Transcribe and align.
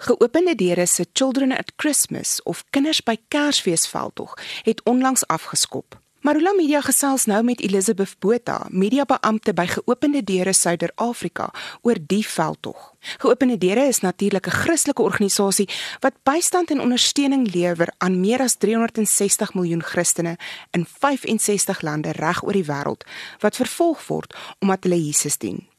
Geopende 0.00 0.54
deure 0.54 0.86
se 0.86 1.04
Children 1.12 1.52
at 1.52 1.72
Christmas 1.76 2.42
of 2.42 2.64
Kinders 2.70 3.02
by 3.04 3.18
Kersfees 3.28 3.88
veldtog 3.88 4.38
het 4.62 4.80
onlangs 4.88 5.26
afgeskop. 5.26 5.98
Marula 6.20 6.54
Media 6.56 6.80
gesels 6.80 7.26
nou 7.28 7.42
met 7.44 7.60
Elizabeth 7.60 8.14
Botha, 8.18 8.66
mediabeampte 8.68 9.52
by 9.52 9.66
Geopende 9.68 10.22
Deure 10.24 10.54
Suider-Afrika 10.56 11.50
oor 11.84 12.00
die 12.00 12.22
veldtog. 12.24 12.94
Geopende 13.20 13.58
Deure 13.60 13.84
is 13.88 14.00
natuurlik 14.00 14.46
'n 14.46 14.56
Christelike 14.64 15.02
organisasie 15.02 15.68
wat 16.00 16.22
bystand 16.22 16.70
en 16.70 16.80
ondersteuning 16.80 17.52
lewer 17.52 17.92
aan 17.98 18.20
meer 18.20 18.40
as 18.40 18.56
360 18.56 19.54
miljoen 19.54 19.82
Christene 19.82 20.36
in 20.70 20.86
65 20.86 21.80
lande 21.82 22.12
reg 22.12 22.44
oor 22.44 22.52
die 22.52 22.68
wêreld 22.72 23.04
wat 23.38 23.56
vervolg 23.56 24.06
word 24.06 24.36
omdat 24.58 24.82
hulle 24.82 25.04
Jesus 25.04 25.38
dien. 25.38 25.69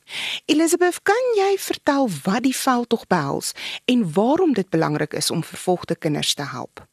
Elizabeth, 0.45 1.01
kan 1.03 1.27
jy 1.37 1.55
vertel 1.59 2.09
wat 2.23 2.43
die 2.43 2.55
veldtog 2.55 3.07
behels 3.07 3.53
en 3.85 4.13
waarom 4.13 4.53
dit 4.53 4.69
belangrik 4.69 5.13
is 5.13 5.31
om 5.31 5.43
vervolgde 5.43 5.95
kinders 5.95 6.33
te 6.33 6.43
help? 6.43 6.85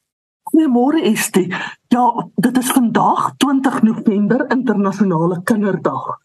Goeiemôre 0.48 1.02
Estie. 1.04 1.54
Ja, 1.88 2.28
dit 2.36 2.58
is 2.58 2.70
vandag 2.70 3.32
20 3.36 3.82
November 3.82 4.46
internasionale 4.50 5.42
kinderdag. 5.42 6.16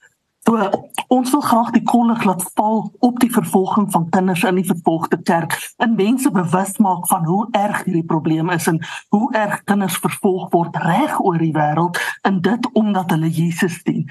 So 0.43 0.59
ons 1.07 1.31
wil 1.31 1.41
graag 1.41 1.69
die 1.71 1.83
kollig 1.87 2.23
laat 2.27 2.43
val 2.57 2.81
op 2.99 3.19
die 3.23 3.31
vervolging 3.31 3.85
van 3.91 4.09
kinders 4.11 4.43
in 4.43 4.57
die 4.59 4.67
vervolgde 4.67 5.21
kerk 5.23 5.55
en 5.77 5.95
mense 5.95 6.31
bewus 6.31 6.77
maak 6.83 7.07
van 7.07 7.23
hoe 7.25 7.47
erg 7.55 7.83
hierdie 7.85 8.05
probleem 8.09 8.51
is 8.51 8.67
en 8.67 8.81
hoe 9.15 9.29
erg 9.39 9.61
kinders 9.63 9.99
vervolg 10.03 10.49
word 10.51 10.75
reg 10.83 11.15
oor 11.19 11.39
die 11.39 11.53
wêreld 11.55 11.99
en 12.27 12.41
dit 12.43 12.69
omdat 12.73 13.15
hulle 13.15 13.31
Jesus 13.31 13.79
dien. 13.87 14.09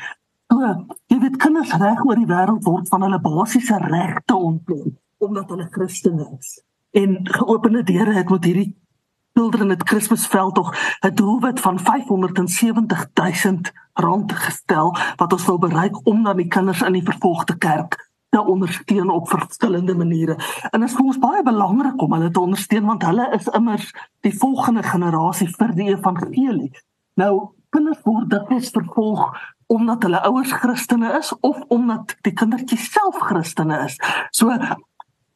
So, 0.53 0.61
jy 1.09 1.17
weet 1.23 1.39
kinders 1.41 1.71
reg 1.81 2.03
oor 2.05 2.19
die 2.21 2.29
wêreld 2.29 2.67
word 2.69 2.91
van 2.93 3.07
hulle 3.07 3.19
basiese 3.25 3.79
regte 3.87 4.37
ontneem 4.37 4.99
omdat 5.23 5.53
hulle 5.55 5.69
Christene 5.71 6.27
is. 6.35 6.59
En 6.99 7.21
geopende 7.25 7.81
deure 7.89 8.13
het 8.13 8.29
met 8.29 8.45
hierdie 8.45 8.73
Children 9.33 9.71
het 9.73 9.85
Kersfeesveld 9.89 10.55
tog 10.55 10.75
'n 11.01 11.15
doelwit 11.15 11.61
van 11.61 11.79
570 11.79 13.07
000 13.15 13.61
rand 13.93 14.33
gestel 14.33 14.93
wat 15.17 15.33
ons 15.33 15.47
wil 15.47 15.59
bereik 15.59 16.07
om 16.07 16.23
dan 16.23 16.37
die 16.37 16.49
kinders 16.49 16.83
in 16.83 16.93
die 16.93 17.07
vervolgde 17.07 17.57
kerk 17.57 18.11
te 18.29 18.45
ondersteun 18.45 19.11
op 19.11 19.29
verskillende 19.29 19.95
maniere. 19.95 20.37
En 20.71 20.81
dit 20.81 20.89
is 20.89 20.97
vir 20.97 21.05
ons 21.05 21.19
baie 21.19 21.43
belangrik 21.43 22.03
om 22.03 22.13
hulle 22.13 22.31
te 22.31 22.41
ondersteun 22.41 22.85
want 22.85 23.03
hulle 23.03 23.31
is 23.33 23.49
immers 23.49 23.95
die 24.21 24.37
volgende 24.39 24.83
generasie 24.83 25.49
vir 25.49 25.75
die 25.75 25.89
evangelie. 25.97 26.71
Nou 27.15 27.55
kinders 27.71 28.03
word 28.05 28.31
dikwels 28.31 28.71
vervolg 28.71 29.33
omdat 29.67 30.03
hulle 30.03 30.23
ouers 30.29 30.53
Christene 30.53 31.13
is 31.19 31.33
of 31.41 31.61
omdat 31.69 32.17
die 32.23 32.33
kindertjies 32.33 32.91
self 32.93 33.21
Christene 33.29 33.85
is. 33.85 33.99
So 34.31 34.51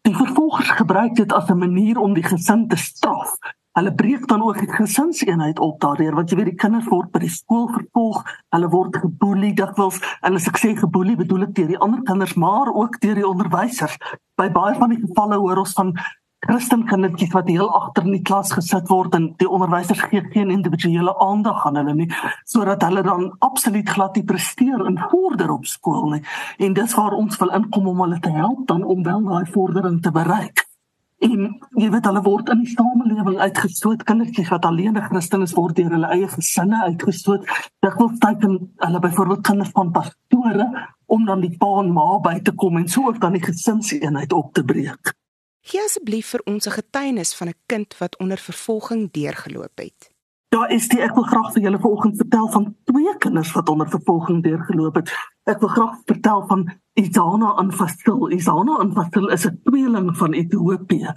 die 0.07 0.15
vervolgers 0.15 0.71
gebruik 0.79 1.15
dit 1.15 1.33
as 1.33 1.51
'n 1.51 1.59
manier 1.59 1.99
om 1.99 2.15
die 2.15 2.27
gesin 2.27 2.69
te 2.69 2.77
straf 2.77 3.39
Hulle 3.77 3.93
breek 3.95 4.25
dan 4.29 4.43
ook 4.43 4.59
die 4.59 4.73
gesinseenheid 4.73 5.59
op 5.61 5.81
daardeur 5.81 6.15
want 6.17 6.31
jy 6.33 6.39
weet 6.39 6.49
die 6.49 6.61
kinders 6.61 6.87
word 6.89 7.11
by 7.13 7.21
die 7.27 7.33
skool 7.33 7.67
vervolg, 7.75 8.23
hulle 8.55 8.71
word 8.73 8.97
geboelie 9.03 9.51
dikwels 9.59 9.99
en 10.25 10.39
as 10.39 10.47
ek 10.49 10.61
sê 10.63 10.71
geboelie 10.79 11.17
bedoel 11.19 11.45
ek 11.45 11.53
deur 11.59 11.69
die 11.69 11.83
ander 11.85 12.01
kinders 12.09 12.33
maar 12.41 12.71
ook 12.73 12.97
deur 13.03 13.21
die 13.21 13.27
onderwysers. 13.29 13.99
By 14.41 14.49
baie 14.55 14.79
van 14.81 14.95
die 14.95 15.03
gevalle 15.03 15.37
hoor 15.43 15.61
ons 15.61 15.77
van 15.77 15.93
Christen 16.47 16.84
kindertjies 16.86 17.33
wat 17.34 17.48
heel 17.50 17.66
agter 17.75 18.05
in 18.06 18.14
die 18.14 18.22
klas 18.22 18.52
gesit 18.55 18.86
word 18.86 19.16
en 19.19 19.33
die 19.41 19.48
onderwysers 19.50 20.05
gee 20.06 20.22
geen 20.30 20.52
individuele 20.55 21.14
aandag 21.25 21.64
aan 21.66 21.80
hulle 21.80 21.94
nie 21.98 22.06
sodat 22.47 22.84
hulle 22.86 23.02
dan 23.02 23.33
absoluut 23.42 23.89
glad 23.91 24.14
nie 24.14 24.25
presteer 24.28 24.84
en 24.86 25.00
vorder 25.11 25.50
op 25.50 25.67
skool 25.67 26.12
nie. 26.12 26.22
En 26.62 26.77
dis 26.77 26.94
waar 26.94 27.19
ons 27.19 27.41
wil 27.42 27.50
inkom 27.58 27.91
om 27.91 28.05
hulle 28.05 28.20
te 28.22 28.30
help 28.30 28.62
dan 28.70 28.86
om 28.86 29.02
wel 29.02 29.27
daai 29.27 29.50
vordering 29.56 29.98
te 30.02 30.14
bereik. 30.14 30.62
En 31.27 31.44
jy 31.80 31.91
weet 31.91 32.06
hulle 32.06 32.22
word 32.22 32.55
in 32.55 32.62
die 32.62 32.72
samelewing 32.77 33.39
uitgestoot. 33.41 34.06
Kindertjies 34.06 34.50
wat 34.52 34.70
alleen 34.70 35.02
Christen 35.08 35.42
is 35.42 35.56
word 35.56 35.80
deur 35.80 35.91
hulle 35.97 36.14
eie 36.14 36.30
gesinne 36.30 36.84
uitgestoot. 36.92 37.47
Dit 37.83 37.98
wil 37.98 38.14
teken 38.22 38.58
hulle 38.86 39.02
byvoorbeeld 39.02 39.46
kinders 39.51 39.74
van 39.74 39.90
pastore 39.96 40.70
om 41.11 41.27
dan 41.27 41.42
die 41.42 41.56
pa 41.58 41.79
en 41.83 41.95
ma 41.96 42.18
by 42.23 42.39
te 42.45 42.55
kom 42.55 42.77
en 42.79 42.89
so 42.89 43.08
ook 43.11 43.20
dan 43.20 43.35
die 43.35 43.46
gesinseenheid 43.51 44.33
op 44.33 44.52
te 44.55 44.64
breek. 44.64 45.17
Gee 45.67 45.83
asseblief 45.83 46.29
vir 46.31 46.43
ons 46.47 46.67
'n 46.69 46.79
getuienis 46.79 47.35
van 47.35 47.49
'n 47.49 47.61
kind 47.67 47.99
wat 47.99 48.19
onder 48.23 48.39
vervolging 48.39 49.11
deurgeloop 49.11 49.79
het. 49.79 50.11
Daar 50.49 50.71
is 50.71 50.89
die 50.89 51.01
ek 51.01 51.15
wil 51.15 51.25
graag 51.25 51.53
vir 51.53 51.63
julle 51.63 51.79
vanoggend 51.79 52.17
vertel 52.17 52.49
van 52.49 52.77
twee 52.85 53.17
kinders 53.19 53.53
wat 53.53 53.69
onder 53.69 53.89
vervolging 53.89 54.43
deurgeloop 54.43 54.95
het. 54.95 55.11
Ek 55.45 55.59
wil 55.61 55.69
graag 55.69 55.97
vertel 56.05 56.47
van 56.47 56.71
Isana 56.95 57.57
en 57.57 57.73
Fastil. 57.73 58.31
Isana 58.31 58.79
en 58.81 58.93
Fastil 58.93 59.29
is 59.29 59.47
'n 59.47 59.61
tweeling 59.65 60.17
van 60.17 60.33
Ethiopië 60.33 61.15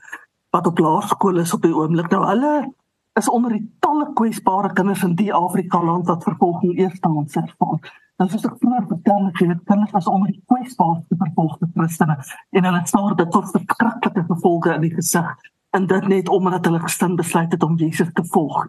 wat 0.50 0.68
op 0.68 0.80
laerskool 0.80 1.38
is 1.38 1.54
op 1.54 1.62
die 1.62 1.76
oomblik. 1.76 2.10
Nou 2.10 2.26
hulle 2.26 2.74
is 3.14 3.30
onder 3.30 3.52
die 3.52 3.76
talle 3.80 4.14
kwesbare 4.14 4.74
kinders 4.74 5.04
in 5.04 5.16
die 5.16 5.34
Afrika 5.34 5.84
land 5.84 6.08
wat 6.08 6.24
vervolging 6.24 6.78
eerstehands 6.78 7.36
ervaar. 7.36 8.09
Nou 8.20 8.28
soos 8.28 8.46
ek 8.50 8.58
vroeër 8.60 8.88
vertel 8.88 9.28
het, 9.30 9.38
het 9.48 9.62
kinders 9.70 9.94
as 9.96 10.08
onder 10.12 10.32
die 10.32 10.42
kwesbaarste 10.52 11.16
vervolgde 11.22 11.70
Christene 11.76 12.18
en 12.52 12.66
hulle 12.68 12.82
staar 12.92 13.16
dit 13.16 13.32
tot 13.32 13.52
verskriklike 13.54 14.26
gevolge 14.28 14.74
in 14.74 14.84
die 14.84 14.96
gesig 14.96 15.30
en 15.78 15.86
dit 15.88 16.08
net 16.12 16.30
omdat 16.30 16.66
hulle 16.68 16.82
gestin 16.84 17.16
besluit 17.16 17.54
het 17.56 17.64
om 17.64 17.78
Jesus 17.80 18.12
te 18.14 18.26
volg 18.34 18.66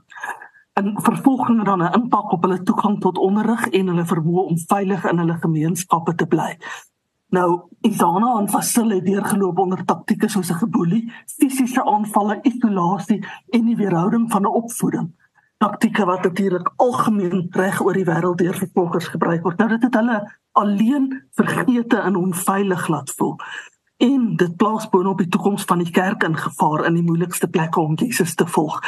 en 0.78 0.94
vervolging 1.02 1.64
dan 1.64 1.82
'n 1.82 1.92
impak 1.98 2.32
op 2.32 2.42
hulle 2.42 2.62
toegang 2.62 3.00
tot 3.00 3.18
onderrig 3.18 3.66
en 3.66 3.86
hulle 3.86 4.06
vermoë 4.06 4.46
om 4.52 4.58
veilig 4.58 5.04
in 5.10 5.18
hulle 5.18 5.38
gemeenskappe 5.42 6.14
te 6.14 6.26
bly. 6.26 6.58
Nou, 7.30 7.60
Isana 7.80 8.38
en 8.38 8.48
Fasil 8.48 8.90
het 8.90 9.04
deurgeloop 9.04 9.58
onder 9.58 9.84
taktieke 9.84 10.28
soos 10.28 10.50
'n 10.50 10.62
geboelie, 10.62 11.12
fisiese 11.26 11.84
aanvalle, 11.84 12.38
isolasie 12.42 13.24
en 13.48 13.64
die 13.64 13.76
weerhouding 13.76 14.30
van 14.30 14.42
'n 14.42 14.54
opvoeding. 14.62 15.19
Taktieke 15.60 16.04
wat 16.08 16.22
natuurlik 16.24 16.70
algemeen 16.80 17.48
reg 17.52 17.82
oor 17.84 17.96
die 17.96 18.06
wêreld 18.08 18.38
deur 18.40 18.56
vervolgers 18.56 19.10
gebruik 19.12 19.42
word. 19.44 19.58
Nou 19.60 19.68
dit 19.68 19.82
het 19.84 19.98
hulle 19.98 20.20
alleen 20.56 21.10
vergeete 21.36 22.00
en 22.00 22.16
onveilig 22.16 22.88
laat 22.88 23.12
voel 23.18 23.36
en 24.00 24.36
dit 24.40 24.52
plaas 24.56 24.86
boonop 24.88 25.18
die 25.20 25.28
toekoms 25.28 25.66
van 25.68 25.82
die 25.82 25.92
kerk 25.92 26.24
in 26.24 26.36
gevaar 26.36 26.86
in 26.88 26.96
die 26.96 27.04
moeilikste 27.04 27.48
plekke 27.52 27.80
om 27.80 27.98
Jesus 28.00 28.34
te 28.34 28.46
volg. 28.48 28.78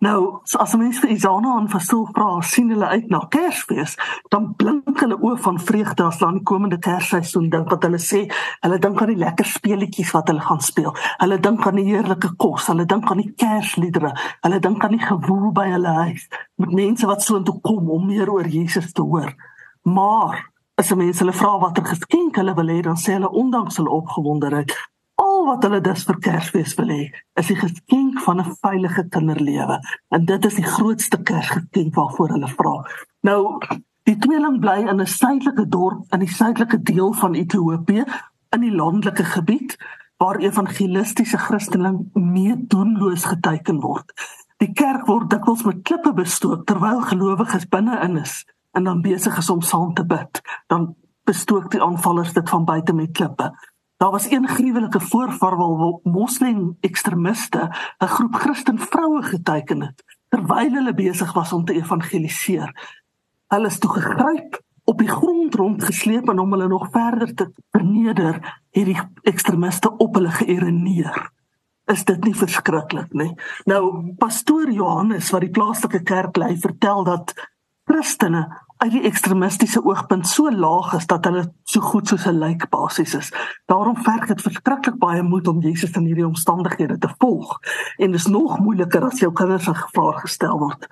Nou, 0.00 0.40
as 0.62 0.76
mense 0.78 1.02
vir 1.02 1.10
Isana 1.16 1.56
en 1.58 1.66
vir 1.68 1.82
Sil 1.84 2.06
vra, 2.14 2.28
sien 2.46 2.70
hulle 2.72 2.86
uit 2.94 3.10
na 3.12 3.20
Kersfees, 3.34 3.96
dan 4.32 4.52
blink 4.56 5.02
hulle 5.02 5.18
oë 5.18 5.40
van 5.44 5.58
vreugde 5.60 6.06
as 6.06 6.20
die 6.22 6.44
komende 6.46 6.78
Kersseisoen 6.80 7.50
dink 7.52 7.68
wat 7.72 7.84
hulle 7.88 8.00
sê, 8.00 8.22
hulle 8.62 8.78
dink 8.80 9.02
aan 9.02 9.12
die 9.12 9.20
lekker 9.20 9.50
speletjies 9.56 10.14
wat 10.16 10.30
hulle 10.30 10.44
gaan 10.46 10.62
speel. 10.64 10.94
Hulle 11.18 11.40
dink 11.42 11.66
aan 11.66 11.82
die 11.82 11.88
heerlike 11.90 12.32
kos, 12.40 12.70
hulle 12.70 12.86
dink 12.88 13.10
aan 13.10 13.24
die 13.24 13.34
Kersliedere, 13.34 14.14
hulle 14.46 14.62
dink 14.62 14.86
aan 14.86 14.96
die 14.96 15.04
gewoel 15.04 15.50
by 15.56 15.66
hulle 15.74 15.96
huis 16.04 16.28
met 16.60 16.72
mense 16.76 17.08
wat 17.08 17.24
so 17.24 17.38
intoe 17.40 17.58
kom 17.64 17.88
om 17.90 18.06
meer 18.06 18.30
oor 18.30 18.46
Jesus 18.46 18.92
te 18.92 19.02
hoor. 19.02 19.32
Maar 19.82 20.49
as 20.80 20.94
mense 20.96 21.20
hulle 21.20 21.36
vra 21.36 21.58
watter 21.60 21.84
geskenk 21.84 22.38
hulle 22.40 22.54
wil 22.56 22.70
hê, 22.72 22.78
dan 22.86 22.96
sê 22.96 23.18
hulle 23.18 23.28
ondanks 23.42 23.76
hulle 23.80 23.92
opgewondenheid, 23.92 24.72
al 25.20 25.42
wat 25.44 25.66
hulle 25.66 25.80
dus 25.84 26.06
vir 26.08 26.18
Kersfees 26.24 26.72
wil 26.78 26.92
hê, 26.94 27.02
is 27.40 27.50
die 27.52 27.58
geskenk 27.58 28.20
van 28.24 28.40
'n 28.40 28.54
veilige 28.64 29.04
kinderlewe. 29.12 29.76
En 30.16 30.24
dit 30.24 30.44
is 30.48 30.56
die 30.56 30.64
grootste 30.64 31.18
Kersgeskenk 31.22 31.94
waarvoor 31.94 32.32
hulle 32.36 32.48
vra. 32.48 32.74
Nou, 33.28 33.60
die 34.08 34.16
tweeling 34.16 34.60
bly 34.60 34.78
in 34.88 35.00
'n 35.00 35.06
suidelike 35.06 35.68
dorp 35.68 36.12
in 36.12 36.20
die 36.20 36.34
suidelike 36.40 36.82
deel 36.82 37.12
van 37.12 37.34
Ethiopië, 37.34 38.04
in 38.56 38.60
die 38.60 38.74
landelike 38.74 39.24
gebied 39.24 39.76
waar 40.16 40.38
evangelistiese 40.38 41.38
Christening 41.38 42.08
meedoenloos 42.12 43.24
geteken 43.24 43.80
word. 43.80 44.12
Die 44.56 44.72
kerk 44.72 45.06
word 45.06 45.30
dikwels 45.30 45.62
met 45.62 45.82
klippe 45.82 46.12
bestook 46.12 46.66
terwyl 46.66 47.00
gelowiges 47.00 47.68
binne-in 47.68 48.16
is 48.16 48.44
en 48.72 48.84
dan 48.84 49.02
besig 49.02 49.36
is 49.38 49.50
om 49.50 49.60
saam 49.60 49.94
te 49.94 50.06
bid, 50.06 50.40
dan 50.66 50.94
bestook 51.24 51.70
die 51.70 51.82
aanvallers 51.82 52.32
dit 52.32 52.48
van 52.48 52.64
buite 52.64 52.92
met 52.92 53.12
klippe. 53.12 53.50
Daar 53.96 54.10
was 54.10 54.30
een 54.30 54.48
gruwelike 54.48 55.00
voorval 55.00 55.76
waar 55.78 56.12
moslim 56.12 56.76
ekstremiste 56.80 57.70
'n 57.98 58.06
groep 58.06 58.34
Christen 58.34 58.78
vroue 58.78 59.22
geteken 59.22 59.82
het 59.82 60.04
terwyl 60.30 60.74
hulle 60.78 60.94
besig 60.94 61.32
was 61.32 61.52
om 61.52 61.64
te 61.64 61.74
evangeliseer. 61.74 62.70
Hulle 63.50 63.66
is 63.66 63.78
toe 63.82 63.90
gegryp 63.90 64.60
op 64.84 64.98
die 64.98 65.10
grond 65.10 65.54
rondgesleep 65.54 66.30
en 66.30 66.38
om 66.38 66.54
hulle 66.54 66.68
nog 66.70 66.88
verder 66.94 67.34
te 67.34 67.50
verneder, 67.74 68.38
het 68.70 68.86
die 68.86 68.98
ekstremiste 69.22 69.90
op 69.96 70.14
hulle 70.18 70.30
geïreneer. 70.30 71.30
Is 71.90 72.04
dit 72.06 72.24
nie 72.24 72.34
verskriklik 72.34 73.12
nie? 73.12 73.32
Nou 73.66 74.14
pastoor 74.18 74.70
Johannes 74.70 75.30
wat 75.34 75.46
die 75.46 75.54
plaaslike 75.54 76.02
kerk 76.06 76.38
lei, 76.38 76.54
vertel 76.58 77.04
dat 77.04 77.34
Christene 77.90 78.44
uit 78.80 78.92
die 78.94 79.02
ekstremistiese 79.08 79.80
oogpunt 79.82 80.28
so 80.30 80.50
laag 80.54 80.92
is 80.94 81.08
dat 81.10 81.24
hulle 81.26 81.42
so 81.68 81.82
goed 81.82 82.08
soos 82.08 82.26
'n 82.26 82.38
lijk 82.38 82.68
basies 82.70 83.14
is. 83.14 83.32
Daarom 83.66 83.96
verg 83.96 84.26
dit 84.26 84.42
verskriklik 84.42 84.98
baie 84.98 85.22
moed 85.22 85.48
om 85.48 85.60
Jesus 85.60 85.96
in 85.98 86.06
hierdie 86.06 86.26
omstandighede 86.26 86.98
te 86.98 87.10
volg 87.18 87.58
en 87.98 88.12
dit 88.12 88.20
is 88.20 88.26
nog 88.26 88.58
moeiliker 88.58 89.04
as 89.04 89.18
jou 89.18 89.32
kinders 89.32 89.66
in 89.66 89.74
gevaar 89.74 90.20
gestel 90.20 90.58
word. 90.58 90.86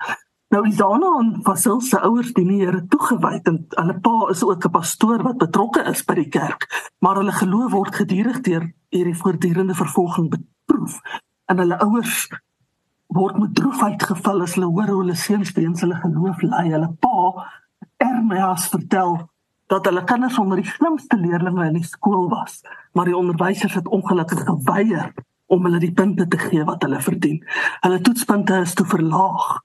Nou 0.49 0.67
Isana 0.67 1.11
en 1.19 1.39
Fasil 1.43 1.81
se 1.81 1.99
ouers 2.01 2.33
dien 2.33 2.47
die 2.47 2.65
Here 2.65 2.85
toegewyd 2.87 3.47
en 3.47 3.65
hulle 3.69 3.99
pa 3.99 4.27
is 4.29 4.43
ook 4.43 4.65
'n 4.65 4.71
pastoor 4.71 5.23
wat 5.23 5.37
betrokke 5.37 5.83
is 5.83 6.03
by 6.05 6.13
die 6.13 6.29
kerk, 6.29 6.93
maar 6.99 7.15
hulle 7.15 7.31
geloof 7.31 7.71
word 7.71 7.95
gedurig 7.95 8.41
deur 8.41 8.73
hierdie 8.89 9.17
voortdurende 9.17 9.75
vervolging 9.75 10.29
beproef. 10.29 10.99
en 11.45 11.57
hulle 11.57 11.79
ouers 11.79 12.29
word 13.09 13.37
met 13.41 13.55
droefheid 13.57 14.03
gevul 14.05 14.43
as 14.45 14.53
hulle 14.57 14.69
hoor 14.69 14.89
hoe 14.91 15.01
hulle 15.01 15.15
seuns 15.17 15.51
weens 15.57 15.81
hulle 15.81 15.97
geloof 15.97 16.41
ly. 16.45 16.65
Hulle 16.69 16.89
pa 17.01 17.45
Ermias 18.05 18.67
vertel 18.69 19.17
dat 19.69 19.85
hulle 19.85 20.03
kinders 20.03 20.37
onder 20.41 20.61
die 20.61 20.69
slimste 20.69 21.17
leerders 21.17 21.57
in 21.67 21.77
die 21.77 21.85
skool 21.85 22.27
was, 22.29 22.61
maar 22.93 23.09
die 23.09 23.17
onderwysers 23.17 23.75
het 23.77 23.87
ongelukkig 23.87 24.43
geweier 24.45 25.13
om 25.49 25.65
hulle 25.65 25.81
die 25.81 25.93
punte 25.93 26.27
te 26.27 26.37
gee 26.37 26.65
wat 26.65 26.85
hulle 26.85 27.01
verdien. 27.01 27.41
Hulle 27.81 28.01
toetspunte 28.05 28.61
is 28.65 28.73
te 28.77 28.85
verlaag. 28.85 29.59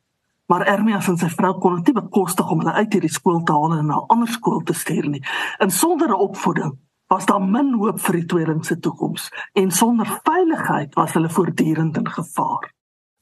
Maar 0.49 0.67
Ermias 0.69 1.09
en 1.09 1.17
sy 1.21 1.29
vrou 1.33 1.55
kon 1.61 1.79
dit 1.85 1.97
bekostig 1.97 2.51
om 2.53 2.61
hulle 2.61 2.77
uit 2.77 2.97
hierdie 2.97 3.13
skool 3.13 3.43
te 3.45 3.53
haal 3.53 3.79
en 3.79 3.87
na 3.89 4.01
'n 4.01 4.09
ander 4.13 4.29
skool 4.29 4.61
te 4.65 4.73
stuur 4.73 5.09
nie. 5.09 5.25
En 5.59 5.71
sonder 5.71 6.09
'n 6.09 6.21
opvoeding 6.29 6.73
was 7.09 7.27
daar 7.27 7.43
min 7.43 7.73
hoop 7.75 8.01
vir 8.01 8.15
die 8.15 8.27
tweeling 8.27 8.65
se 8.65 8.79
toekoms 8.79 9.31
en 9.53 9.71
sonder 9.71 10.21
veiligheid 10.25 10.95
was 10.95 11.13
hulle 11.13 11.31
voortdurend 11.31 11.97
in 11.97 12.09
gevaar. 12.09 12.73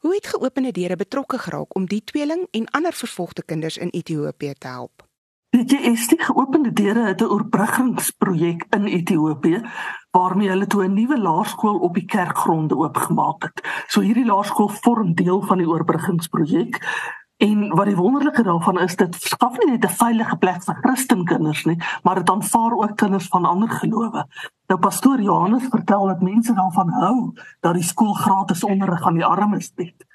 Hoe 0.03 0.15
het 0.15 0.27
geopende 0.27 0.71
deure 0.71 0.95
betrokke 0.95 1.37
geraak 1.37 1.75
om 1.75 1.85
die 1.87 2.03
tweeling 2.03 2.47
en 2.51 2.65
ander 2.75 2.93
vervolgde 2.93 3.43
kinders 3.43 3.77
in 3.77 3.89
Ethiopië 3.89 4.53
te 4.53 4.67
help? 4.67 5.05
Jy, 5.49 5.77
is 5.93 6.09
die 6.11 6.19
geopende 6.19 6.73
deure 6.75 7.05
het 7.05 7.21
'n 7.21 7.31
oorbruggingsprojek 7.31 8.65
in 8.75 8.85
Ethiopië 8.85 9.61
waarmee 10.11 10.49
hulle 10.49 10.67
toe 10.67 10.83
'n 10.83 10.93
nuwe 10.93 11.19
laerskool 11.19 11.79
op 11.79 11.93
die 11.93 12.05
kerkgronde 12.05 12.75
oopgemaak 12.75 13.43
het. 13.43 13.85
So 13.87 14.01
hierdie 14.01 14.25
laerskool 14.25 14.69
vorm 14.69 15.15
deel 15.15 15.41
van 15.41 15.57
die 15.57 15.67
oorbruggingsprojek. 15.67 16.83
En 17.37 17.75
wat 17.75 17.85
die 17.85 17.95
wonderlike 17.95 18.43
daarvan 18.43 18.79
is, 18.79 18.95
dit 18.95 19.15
skaf 19.15 19.57
nie 19.57 19.71
net 19.71 19.85
'n 19.85 19.97
veilige 20.03 20.37
plek 20.37 20.63
vir 20.63 20.77
Christenkinders 20.81 21.63
nie, 21.65 21.77
maar 22.03 22.15
dit 22.15 22.29
aanvaar 22.29 22.71
ook 22.71 22.95
kinders 22.95 23.27
van 23.27 23.45
ander 23.45 23.69
gelowe. 23.69 24.27
Nou 24.73 24.81
pastoor 24.81 25.21
Johannes 25.21 25.67
vertel 25.69 26.07
dat 26.07 26.21
mense 26.21 26.53
daarvan 26.53 26.89
hou 26.89 27.17
dat 27.61 27.75
die 27.77 27.83
skool 27.85 28.13
gratis 28.17 28.63
onderrig 28.65 29.03
aan 29.05 29.19
die 29.19 29.25
armes 29.25 29.67
bied. 29.77 30.05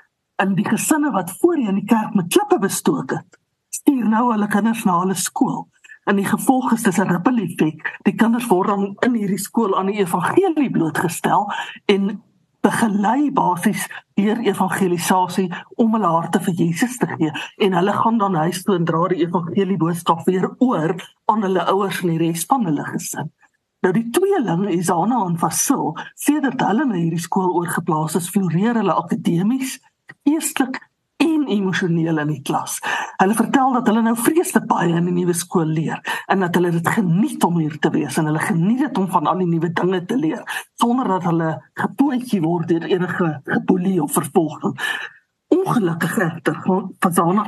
In 0.42 0.56
die 0.58 0.64
gesinne 0.66 1.12
wat 1.14 1.30
voorheen 1.38 1.78
die 1.78 1.84
kerk 1.86 2.16
met 2.18 2.26
klippe 2.34 2.58
bestook 2.58 3.14
het, 3.14 3.38
stuur 3.70 4.08
nou 4.10 4.24
hulle 4.32 4.48
kinders 4.50 4.82
na 4.88 4.96
hulle 4.98 5.14
skool. 5.14 5.68
En 6.10 6.18
die 6.18 6.26
gevolg 6.26 6.72
is 6.74 6.82
dis 6.82 6.98
'n 6.98 7.06
ripple 7.06 7.42
effek. 7.44 8.00
Die 8.02 8.14
kinders 8.14 8.50
word 8.50 8.68
dan 8.68 8.96
in 9.06 9.14
hierdie 9.14 9.38
skool 9.38 9.78
aan 9.78 9.92
die 9.92 10.00
evangelie 10.02 10.70
blootgestel 10.70 11.46
en 11.86 12.22
begelei 12.60 13.30
basies 13.30 13.86
deur 14.14 14.38
evangelisasie 14.42 15.52
om 15.76 15.92
hulle 15.92 16.10
harte 16.18 16.40
vir 16.40 16.54
Jesus 16.54 16.96
te 16.96 17.06
gee 17.06 17.30
en 17.56 17.72
hulle 17.72 17.92
gaan 17.92 18.18
dan 18.18 18.34
huis 18.34 18.62
toe 18.62 18.74
en 18.74 18.84
dra 18.84 19.08
die 19.08 19.22
evangelie 19.22 19.76
boodskap 19.76 20.26
weer 20.26 20.50
oor 20.58 20.98
aan 21.24 21.42
hulle 21.42 21.64
ouers 21.70 22.02
en 22.02 22.08
die 22.08 22.18
res 22.18 22.44
van 22.44 22.64
hulle 22.64 22.84
gesin. 22.84 23.30
Nou 23.86 23.92
die 23.94 24.08
tweeling 24.10 24.66
Isana 24.74 25.20
en 25.28 25.36
Vasil, 25.38 25.92
sedert 26.18 26.62
hulle 26.66 26.86
na 26.88 26.98
hierdie 26.98 27.22
skool 27.22 27.52
oorgeplaas 27.60 28.16
is, 28.18 28.30
floreer 28.34 28.74
hulle 28.80 28.94
akademies, 28.98 29.76
geestelik 30.26 30.80
en 31.22 31.44
emosioneel 31.50 32.18
in 32.22 32.32
die 32.32 32.40
klas. 32.46 32.78
Hulle 33.18 33.36
vertel 33.38 33.76
dat 33.76 33.90
hulle 33.90 34.02
nou 34.06 34.14
vreeslik 34.18 34.66
baie 34.70 34.94
in 34.98 35.06
die 35.10 35.14
nuwe 35.14 35.34
skool 35.34 35.70
leer 35.78 36.02
en 36.30 36.42
dat 36.44 36.58
hulle 36.58 36.72
dit 36.74 36.90
geniet 36.94 37.44
om 37.46 37.58
hier 37.58 37.74
te 37.82 37.90
wees 37.94 38.18
en 38.18 38.30
hulle 38.30 38.42
geniet 38.42 38.84
dit 38.86 38.98
om 38.98 39.08
van 39.10 39.30
al 39.30 39.42
die 39.42 39.50
nuwe 39.50 39.70
dinge 39.80 40.02
te 40.10 40.18
leer 40.18 40.42
sonder 40.78 41.10
dat 41.16 41.26
hulle 41.26 41.52
gepootjie 41.82 42.42
word 42.42 42.70
deur 42.70 42.86
enige 42.86 43.30
geboelie 43.46 43.98
of 44.02 44.14
vervolging. 44.14 44.78
Ongelukkig 45.68 46.18
egter 46.18 46.56
van 46.64 47.12
Zana 47.12 47.44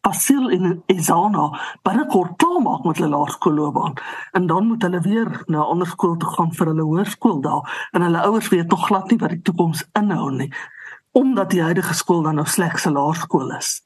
Basil 0.00 0.50
in 0.50 0.82
Izana 0.86 1.46
binnekort 1.86 2.36
klaar 2.36 2.62
maak 2.62 2.84
met 2.84 2.98
hulle 2.98 3.10
laerskoolloopbaan 3.14 3.94
en 4.38 4.46
dan 4.46 4.66
moet 4.66 4.82
hulle 4.82 5.00
weer 5.00 5.30
na 5.46 5.58
'n 5.58 5.70
ander 5.74 5.86
skool 5.86 6.16
toe 6.16 6.32
gaan 6.34 6.52
vir 6.52 6.66
hulle 6.66 6.82
hoërskool 6.82 7.40
daar 7.40 7.88
en 7.92 8.02
hulle 8.02 8.24
ouers 8.26 8.48
weet 8.48 8.70
nog 8.70 8.86
glad 8.86 9.10
nie 9.10 9.18
wat 9.18 9.30
die 9.30 9.42
toekoms 9.42 9.84
inhou 9.92 10.30
nie 10.30 10.50
omdat 11.12 11.50
die 11.50 11.62
huidige 11.62 11.94
skool 11.94 12.22
dan 12.22 12.34
nou 12.34 12.46
slegs 12.46 12.86
'n 12.86 12.92
laerskool 12.92 13.50
is. 13.56 13.82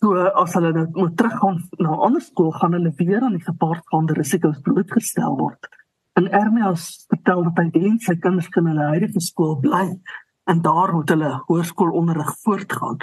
So 0.00 0.16
as 0.16 0.52
hulle 0.54 0.72
nou 0.72 0.88
moet 0.92 1.16
teruggaan 1.16 1.68
na 1.78 1.90
'n 1.90 2.04
ander 2.06 2.20
skool, 2.20 2.50
gaan 2.50 2.72
hulle 2.72 2.92
weer 2.96 3.20
aan 3.20 3.36
die 3.36 3.44
gepaardgaande 3.44 4.12
risiko's 4.12 4.60
blootgestel 4.60 5.36
word. 5.36 5.68
En 6.12 6.30
Ermias 6.30 7.04
vertel 7.08 7.42
dat 7.42 7.56
hy 7.56 7.70
dink 7.70 8.02
sy 8.02 8.16
kinders 8.16 8.48
kan 8.48 8.66
hulle 8.66 8.90
huidige 8.92 9.20
skool 9.20 9.56
bly 9.60 10.00
en 10.44 10.62
daar 10.62 10.92
moet 10.94 11.08
hulle 11.08 11.30
hoërskoolonderrig 11.46 12.34
voortgaan 12.42 12.98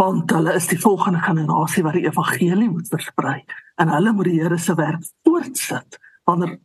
want 0.00 0.30
hulle 0.34 0.54
is 0.56 0.66
die 0.70 0.80
volgende 0.80 1.20
generasie 1.22 1.84
wat 1.84 1.96
die 1.98 2.06
evangelie 2.08 2.70
moet 2.70 2.88
versprei. 2.90 3.42
En 3.80 3.92
hulle 3.92 4.12
moet 4.16 4.30
die 4.30 4.40
Here 4.40 4.58
se 4.58 4.74
werk 4.74 5.04
voortsit 5.26 5.98
wanneer 6.28 6.56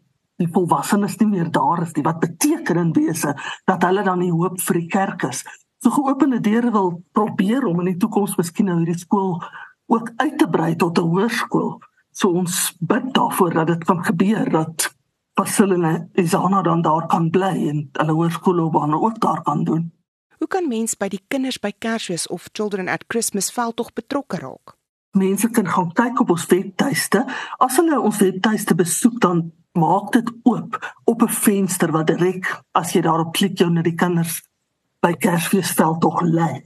die 0.41 0.49
volwassenes 0.53 1.17
nie 1.19 1.27
meer 1.27 1.51
daar 1.51 1.81
is 1.83 1.93
nie. 1.95 2.05
Wat 2.05 2.21
beteken 2.23 2.79
in 2.81 2.91
wese 2.95 3.35
dat 3.65 3.83
hulle 3.85 4.03
dan 4.05 4.23
die 4.23 4.31
hoop 4.31 4.61
vir 4.61 4.79
die 4.79 4.89
kerk 4.93 5.27
is? 5.29 5.43
So 5.83 5.93
geopende 5.93 6.39
deure 6.41 6.71
wil 6.73 6.91
probeer 7.13 7.65
om 7.65 7.81
in 7.83 7.91
die 7.91 7.99
toekoms 8.01 8.37
miskien 8.37 8.69
nou 8.71 8.79
hierdie 8.79 8.97
skool 8.97 9.37
ook 9.91 10.11
uit 10.17 10.37
te 10.37 10.49
brei 10.49 10.75
tot 10.75 10.97
'n 10.97 11.09
hoërskool. 11.09 11.77
So 12.11 12.29
ons 12.29 12.75
bid 12.79 13.13
daarvoor 13.13 13.53
dat 13.53 13.67
dit 13.67 13.83
kan 13.83 14.03
gebeur 14.03 14.49
dat 14.49 14.96
Basilene 15.37 16.09
Isana 16.17 16.61
dan 16.61 16.81
daar 16.81 17.05
kan 17.07 17.29
bly 17.29 17.53
en 17.69 17.89
hulle 17.93 18.13
hoërskoolloopbaan 18.17 18.93
ook 18.93 19.19
daar 19.21 19.41
kan 19.41 19.63
doen. 19.63 19.91
Hoe 20.37 20.47
kan 20.47 20.67
mens 20.67 20.95
by 20.97 21.07
die 21.13 21.21
kinders 21.27 21.59
by 21.61 21.71
Kersfees 21.77 22.27
of 22.27 22.49
Children 22.53 22.87
at 22.89 23.05
Christmas 23.07 23.51
veldtog 23.53 23.93
betrokke 23.93 24.37
raak? 24.41 24.73
Mense 25.17 25.49
kan 25.49 25.69
gaan 25.69 25.91
kyk 25.93 26.19
op 26.21 26.33
ons 26.33 26.45
webtuiste. 26.49 27.21
As 27.57 27.77
hulle 27.77 27.99
ons 28.01 28.17
webtuiste 28.21 28.75
besoek 28.77 29.21
dan 29.21 29.51
maak 29.77 30.11
dit 30.17 30.31
oop 30.49 30.77
op 31.05 31.21
'n 31.21 31.37
venster 31.45 31.91
wat 31.91 32.07
direk 32.07 32.49
as 32.71 32.93
jy 32.93 33.01
daarop 33.01 33.33
klik 33.33 33.57
jou 33.57 33.69
na 33.69 33.81
die 33.81 33.95
kinders 33.95 34.41
by 35.01 35.13
Kersfeesveld 35.13 36.01
tog 36.01 36.21
lê. 36.21 36.65